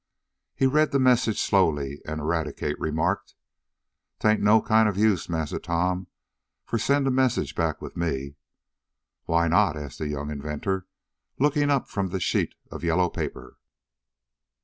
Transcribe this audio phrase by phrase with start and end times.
[0.55, 3.35] He read the message slowly, and Eradicate remarked:
[4.17, 6.07] "'Taint no kind ob use, Massa Tom,
[6.65, 8.33] fo' t' send a message back wif me."
[9.25, 10.87] "Why not?" asked the young inventor,
[11.37, 13.59] looking up from the sheet of yellow paper.